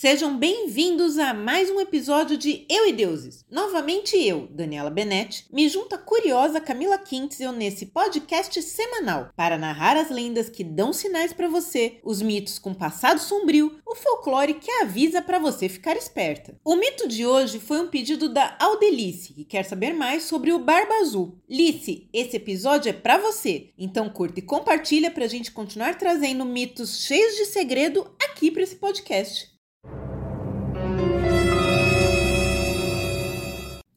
[0.00, 3.44] Sejam bem-vindos a mais um episódio de Eu e Deuses.
[3.50, 9.98] Novamente eu, Daniela Benetti, me junto à curiosa Camila Quintzel nesse podcast semanal para narrar
[9.98, 14.70] as lendas que dão sinais para você, os mitos com passado sombrio, o folclore que
[14.80, 16.58] avisa para você ficar esperta.
[16.64, 20.58] O mito de hoje foi um pedido da Aldelice, que quer saber mais sobre o
[20.58, 21.36] Barba Azul.
[21.46, 26.46] Lice, esse episódio é para você, então curta e compartilha para a gente continuar trazendo
[26.46, 29.49] mitos cheios de segredo aqui para esse podcast.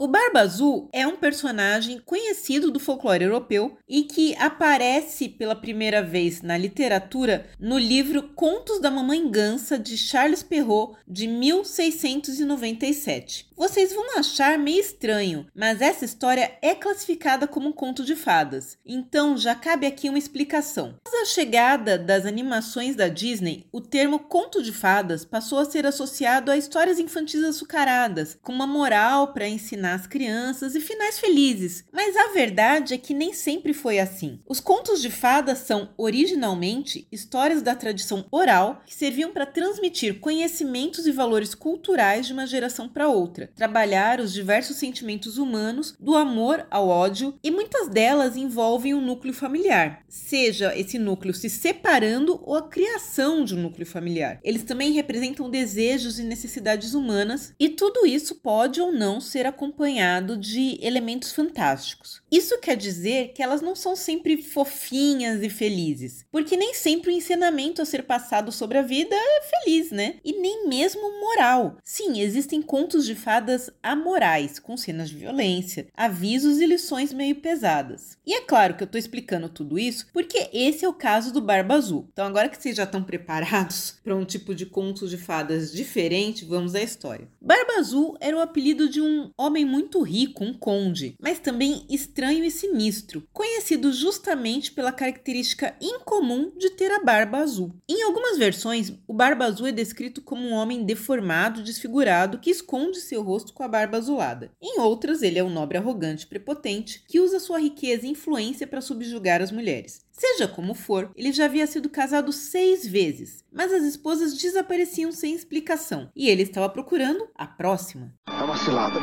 [0.03, 6.03] O Barba Azul é um personagem conhecido do folclore europeu e que aparece pela primeira
[6.03, 13.53] vez na literatura no livro Contos da Mamãe Gansa de Charles Perrault de 1697.
[13.55, 18.77] Vocês vão achar meio estranho, mas essa história é classificada como um conto de fadas,
[18.85, 20.95] então já cabe aqui uma explicação.
[21.05, 25.86] Após a chegada das animações da Disney, o termo conto de fadas passou a ser
[25.86, 31.86] associado a histórias infantis açucaradas, com uma moral para ensinar as crianças e finais felizes.
[31.91, 34.39] Mas a verdade é que nem sempre foi assim.
[34.47, 41.05] Os contos de fadas são, originalmente, histórias da tradição oral que serviam para transmitir conhecimentos
[41.05, 46.66] e valores culturais de uma geração para outra, trabalhar os diversos sentimentos humanos, do amor
[46.71, 52.41] ao ódio, e muitas delas envolvem o um núcleo familiar, seja esse núcleo se separando
[52.44, 54.39] ou a criação de um núcleo familiar.
[54.44, 59.83] Eles também representam desejos e necessidades humanas, e tudo isso pode ou não ser acompanhado
[59.84, 62.22] acompanhado de elementos fantásticos.
[62.31, 67.14] Isso quer dizer que elas não são sempre fofinhas e felizes, porque nem sempre o
[67.14, 70.16] ensinamento a ser passado sobre a vida é feliz, né?
[70.23, 71.78] E nem mesmo moral.
[71.84, 78.17] Sim, existem contos de fadas amorais, com cenas de violência, avisos e lições meio pesadas.
[78.26, 81.42] E é claro que eu tô explicando tudo isso porque esse é o caso do
[81.42, 82.08] Barba Azul.
[82.11, 86.45] Então, agora que vocês já estão preparados para um tipo de contos de fadas diferente,
[86.45, 87.28] vamos à história.
[87.42, 92.43] Barba Azul era o apelido de um homem muito rico, um conde, mas também estranho
[92.43, 97.73] e sinistro, conhecido justamente pela característica incomum de ter a barba azul.
[97.87, 102.99] Em algumas versões, o Barba Azul é descrito como um homem deformado, desfigurado, que esconde
[102.99, 104.51] seu rosto com a barba azulada.
[104.61, 108.81] Em outras, ele é um nobre arrogante, prepotente, que usa sua riqueza e influência para
[108.81, 110.01] subjugar as mulheres.
[110.13, 115.33] Seja como for, ele já havia sido casado seis vezes, mas as esposas desapareciam sem
[115.33, 118.13] explicação e ele estava procurando a próxima.
[118.27, 118.99] É uma cilada.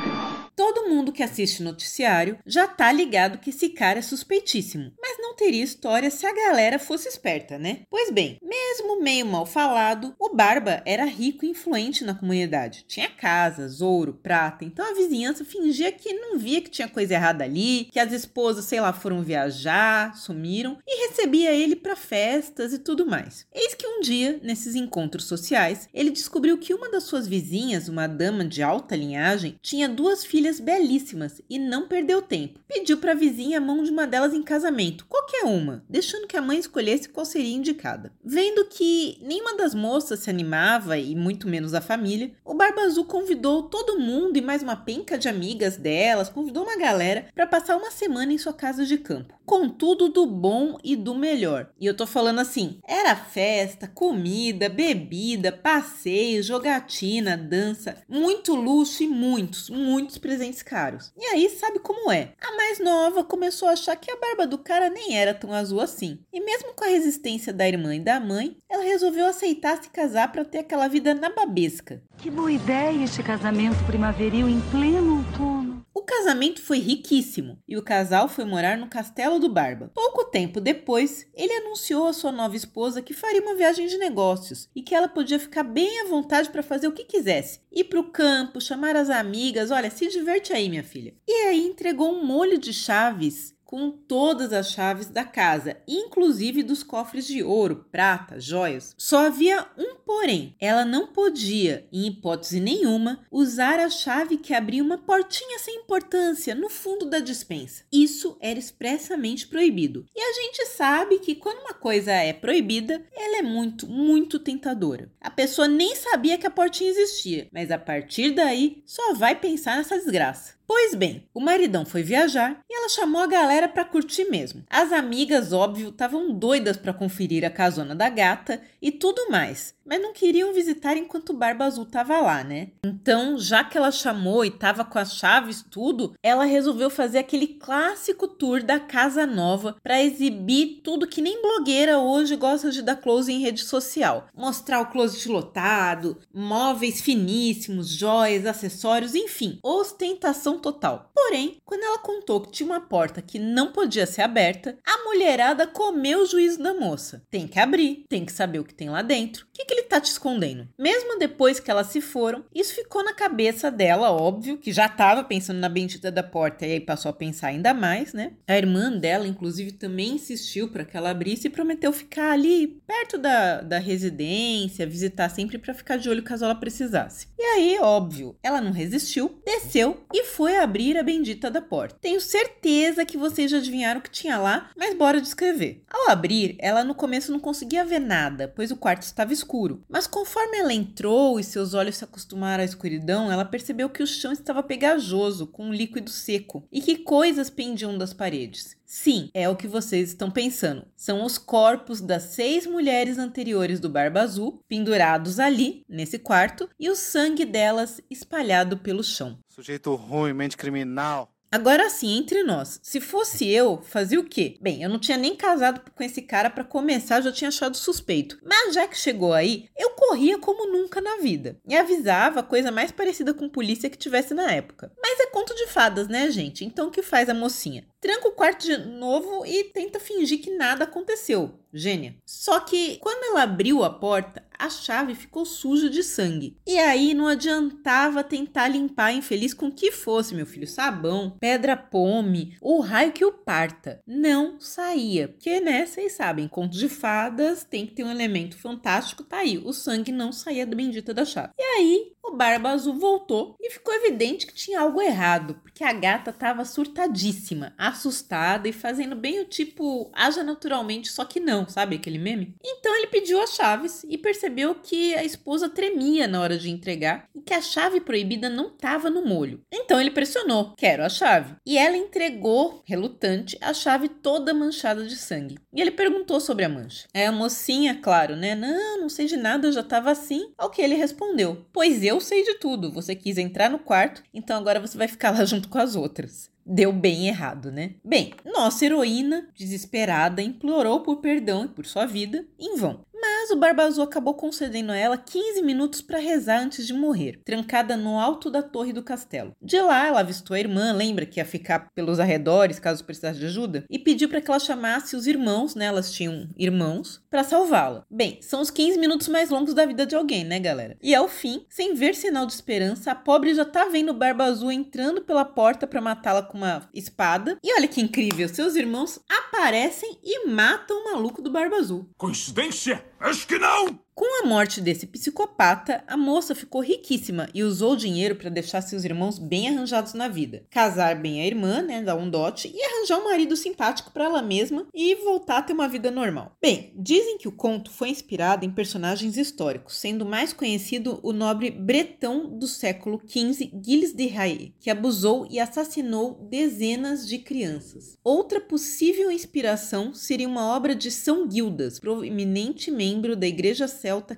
[0.54, 5.34] Todo mundo que assiste noticiário já tá ligado que esse cara é suspeitíssimo, mas não
[5.34, 7.80] teria história se a galera fosse esperta, né?
[7.90, 12.84] Pois bem, mesmo meio mal falado, o Barba era rico e influente na comunidade.
[12.86, 17.42] Tinha casas, ouro, prata, então a vizinhança fingia que não via que tinha coisa errada
[17.42, 22.78] ali, que as esposas, sei lá, foram viajar, sumiram e recebia ele para festas e
[22.78, 23.46] tudo mais.
[23.52, 28.06] Eis que um dia, nesses encontros sociais, ele descobriu que uma das suas vizinhas, uma
[28.06, 32.60] dama de alta linhagem, tinha duas filhas belíssimas e não perdeu tempo.
[32.66, 36.36] Pediu para a vizinha a mão de uma delas em casamento, qualquer uma, deixando que
[36.36, 38.12] a mãe escolhesse qual seria indicada.
[38.24, 43.04] Vendo que nenhuma das moças se animava e muito menos a família, o Barba Azul
[43.04, 47.76] convidou todo mundo e mais uma penca de amigas delas, convidou uma galera para passar
[47.76, 51.70] uma semana em sua casa de campo, com tudo do bom e do melhor.
[51.80, 59.08] E eu tô falando assim, era festa, comida, bebida, passeio, jogatina, dança, muito luxo e
[59.08, 61.12] muitos, muitos presentes caros.
[61.18, 62.32] E aí, sabe como é?
[62.40, 65.80] A mais nova começou a achar que a barba do cara nem era tão azul
[65.80, 66.20] assim.
[66.32, 70.30] E mesmo com a resistência da irmã e da mãe, ela resolveu aceitar se casar
[70.30, 72.00] para ter aquela vida nababesca.
[72.18, 75.59] Que boa ideia este casamento primaveril em pleno outono.
[75.92, 79.90] O casamento foi riquíssimo e o casal foi morar no castelo do Barba.
[79.92, 84.68] Pouco tempo depois, ele anunciou à sua nova esposa que faria uma viagem de negócios
[84.74, 87.60] e que ela podia ficar bem à vontade para fazer o que quisesse.
[87.72, 91.14] Ir para o campo, chamar as amigas, olha, se diverte aí, minha filha.
[91.26, 96.82] E aí entregou um molho de chaves com todas as chaves da casa, inclusive dos
[96.82, 98.92] cofres de ouro, prata, joias.
[98.98, 104.82] Só havia um porém: ela não podia, em hipótese nenhuma, usar a chave que abria
[104.82, 107.84] uma portinha sem importância no fundo da dispensa.
[107.92, 110.04] Isso era expressamente proibido.
[110.16, 115.12] E a gente sabe que quando uma coisa é proibida, ela é muito, muito tentadora.
[115.20, 119.76] A pessoa nem sabia que a portinha existia, mas a partir daí só vai pensar
[119.76, 120.58] nessa desgraça.
[120.72, 124.62] Pois bem, o maridão foi viajar e ela chamou a galera para curtir mesmo.
[124.70, 130.00] As amigas, óbvio, estavam doidas para conferir a casona da gata e tudo mais, mas
[130.00, 132.68] não queriam visitar enquanto Barba Azul tava lá, né?
[132.84, 137.48] Então, já que ela chamou e tava com as chaves tudo, ela resolveu fazer aquele
[137.48, 142.94] clássico tour da casa nova para exibir tudo que nem blogueira hoje gosta de dar
[142.94, 144.28] close em rede social.
[144.32, 151.10] Mostrar o closet lotado, móveis finíssimos, joias, acessórios, enfim, ostentação total.
[151.14, 155.66] Porém, quando ela contou que tinha uma porta que não podia ser aberta, a mulherada
[155.66, 157.22] comeu o juízo da moça.
[157.30, 159.44] Tem que abrir, tem que saber o que tem lá dentro.
[159.44, 160.68] O que, que ele tá te escondendo?
[160.78, 165.24] Mesmo depois que elas se foram, isso ficou na cabeça dela, óbvio, que já tava
[165.24, 168.32] pensando na bendita da porta e aí passou a pensar ainda mais, né?
[168.46, 173.18] A irmã dela, inclusive, também insistiu para que ela abrisse e prometeu ficar ali perto
[173.18, 177.28] da, da residência, visitar sempre para ficar de olho caso ela precisasse.
[177.38, 181.98] E aí, óbvio, ela não resistiu, desceu e foi abrir a bendita da porta.
[182.00, 185.82] Tenho certeza que vocês já adivinharam o que tinha lá, mas bora descrever.
[185.90, 189.82] Ao abrir, ela no começo não conseguia ver nada, pois o quarto estava escuro.
[189.88, 194.06] Mas conforme ela entrou e seus olhos se acostumaram à escuridão, ela percebeu que o
[194.06, 198.79] chão estava pegajoso, com um líquido seco, e que coisas pendiam das paredes.
[198.92, 200.84] Sim, é o que vocês estão pensando.
[200.96, 206.90] São os corpos das seis mulheres anteriores do Barba Azul pendurados ali, nesse quarto, e
[206.90, 209.38] o sangue delas espalhado pelo chão.
[209.48, 211.32] Sujeito ruim, mente criminal.
[211.52, 214.56] Agora sim, entre nós, se fosse eu, fazia o quê?
[214.60, 218.38] Bem, eu não tinha nem casado com esse cara para começar, já tinha achado suspeito.
[218.44, 222.70] Mas já que chegou aí, eu corria como nunca na vida e avisava a coisa
[222.70, 224.92] mais parecida com polícia que tivesse na época.
[225.02, 226.64] Mas é conto de fadas, né, gente?
[226.64, 227.84] Então o que faz a mocinha?
[228.00, 231.58] Tranca o quarto de novo e tenta fingir que nada aconteceu.
[231.72, 232.14] Gênia.
[232.24, 236.56] Só que quando ela abriu a porta, a chave ficou suja de sangue.
[236.66, 241.76] E aí não adiantava tentar limpar infeliz com o que fosse, meu filho, sabão, pedra
[241.76, 244.00] pome, ou raio que o parta.
[244.06, 245.28] Não saía.
[245.28, 249.58] Porque, né, vocês sabem, contos de fadas tem que ter um elemento fantástico, tá aí.
[249.58, 251.52] O sangue não saía da bendita da chave.
[251.58, 255.92] E aí o Barba Azul voltou e ficou evidente que tinha algo errado, porque a
[255.92, 261.96] gata estava surtadíssima, assustada e fazendo bem o tipo haja naturalmente, só que não, sabe
[261.96, 262.54] aquele meme?
[262.64, 267.28] Então ele pediu as chaves e percebeu que a esposa tremia na hora de entregar
[267.34, 269.62] e que a chave proibida não estava no molho.
[269.72, 271.56] Então ele pressionou: "Quero a chave".
[271.66, 275.58] E ela entregou, relutante, a chave toda manchada de sangue.
[275.72, 277.08] E ele perguntou sobre a mancha.
[277.12, 278.54] É a mocinha, claro, né?
[278.54, 280.52] Não, não sei de nada, eu já estava assim.
[280.56, 282.92] Ao que ele respondeu: "Pois eu sei de tudo.
[282.92, 286.50] Você quis entrar no quarto, então agora você vai ficar lá junto com as outras.
[286.64, 287.94] Deu bem errado, né?
[288.04, 293.04] Bem, nossa heroína, desesperada, implorou por perdão e por sua vida em vão.
[293.20, 297.40] Mas o Barba Azul acabou concedendo a ela 15 minutos para rezar antes de morrer,
[297.44, 299.52] trancada no alto da torre do castelo.
[299.60, 303.46] De lá, ela avistou a irmã, lembra que ia ficar pelos arredores caso precisasse de
[303.46, 305.86] ajuda, e pediu para que ela chamasse os irmãos, né?
[305.86, 308.04] Elas tinham irmãos, para salvá-la.
[308.10, 310.96] Bem, são os 15 minutos mais longos da vida de alguém, né, galera?
[311.02, 314.44] E ao fim, sem ver sinal de esperança, a pobre já tá vendo o Barba
[314.44, 317.58] Azul entrando pela porta para matá-la com uma espada.
[317.62, 322.08] E olha que incrível, seus irmãos aparecem e matam o maluco do Barba Azul.
[322.16, 323.09] Coincidência?
[323.20, 324.09] Acho que não!
[324.20, 328.82] Com a morte desse psicopata, a moça ficou riquíssima e usou o dinheiro para deixar
[328.82, 330.62] seus irmãos bem arranjados na vida.
[330.68, 334.42] Casar bem a irmã, né, dar um dote e arranjar um marido simpático para ela
[334.42, 336.54] mesma e voltar a ter uma vida normal.
[336.60, 341.70] Bem, dizem que o conto foi inspirado em personagens históricos, sendo mais conhecido o nobre
[341.70, 348.18] bretão do século XV, Gilles de Raie, que abusou e assassinou dezenas de crianças.
[348.22, 353.88] Outra possível inspiração seria uma obra de São Gildas, proeminente membro da Igreja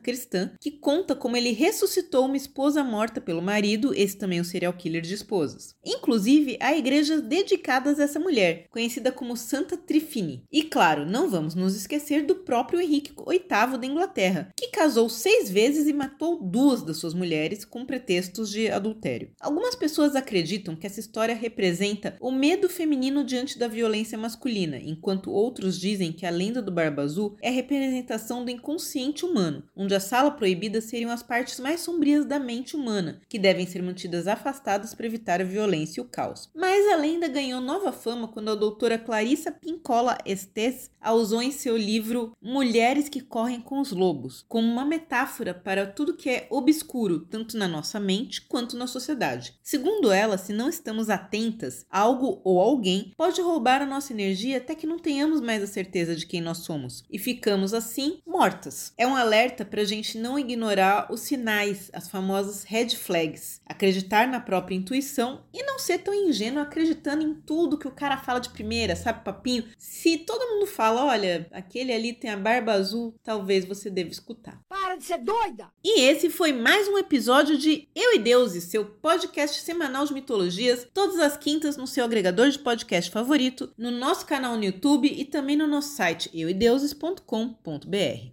[0.02, 4.44] cristã, que conta como ele ressuscitou uma esposa morta pelo marido, esse também é um
[4.44, 5.74] serial killer de esposas.
[5.84, 10.44] Inclusive, há igrejas dedicadas a essa mulher, conhecida como Santa Trifini.
[10.50, 15.50] E claro, não vamos nos esquecer do próprio Henrique VIII da Inglaterra, que casou seis
[15.50, 19.30] vezes e matou duas das suas mulheres com pretextos de adultério.
[19.40, 25.30] Algumas pessoas acreditam que essa história representa o medo feminino diante da violência masculina, enquanto
[25.30, 30.00] outros dizem que a lenda do Barba Azul é representação do inconsciente humano, onde a
[30.00, 34.94] sala proibida seriam as partes mais sombrias da mente humana, que devem ser mantidas afastadas
[34.94, 36.50] para evitar a violência e o caos.
[36.54, 41.50] Mas a lenda ganhou nova fama quando a doutora Clarissa Pincola Estes a usou em
[41.50, 46.46] seu livro Mulheres que Correm com os Lobos, como uma metáfora para tudo que é
[46.50, 49.54] obscuro, tanto na nossa mente quanto na sociedade.
[49.62, 54.74] Segundo ela, se não estamos atentas, algo ou alguém pode roubar a nossa energia até
[54.74, 58.92] que não tenhamos mais a certeza de quem nós somos e ficamos assim mortas.
[58.96, 63.60] É um alerta alerta para a gente não ignorar os sinais, as famosas red flags.
[63.66, 68.16] Acreditar na própria intuição e não ser tão ingênuo acreditando em tudo que o cara
[68.18, 69.64] fala de primeira, sabe, papinho?
[69.76, 74.60] Se todo mundo fala, olha, aquele ali tem a barba azul, talvez você deva escutar.
[74.98, 75.68] De ser doida!
[75.82, 80.86] E esse foi mais um episódio de Eu e Deuses, seu podcast semanal de mitologias,
[80.92, 85.24] todas as quintas no seu agregador de podcast favorito, no nosso canal no YouTube e
[85.24, 87.16] também no nosso site euideuses.com.br.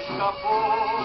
[0.00, 0.97] escapou.